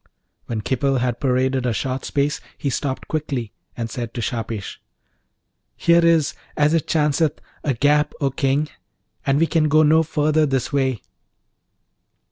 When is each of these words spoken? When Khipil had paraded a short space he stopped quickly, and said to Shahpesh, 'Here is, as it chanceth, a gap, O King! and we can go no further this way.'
When 0.47 0.61
Khipil 0.61 0.97
had 0.97 1.19
paraded 1.19 1.67
a 1.67 1.73
short 1.73 2.05
space 2.05 2.41
he 2.57 2.71
stopped 2.71 3.07
quickly, 3.07 3.53
and 3.77 3.87
said 3.87 4.15
to 4.15 4.19
Shahpesh, 4.21 4.77
'Here 5.75 6.03
is, 6.03 6.33
as 6.57 6.73
it 6.73 6.87
chanceth, 6.87 7.39
a 7.63 7.75
gap, 7.75 8.13
O 8.19 8.31
King! 8.31 8.67
and 9.27 9.37
we 9.39 9.45
can 9.45 9.67
go 9.69 9.83
no 9.83 10.01
further 10.01 10.47
this 10.47 10.73
way.' 10.73 11.03